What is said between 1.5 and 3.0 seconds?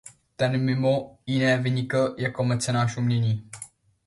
vynikl jako mecenáš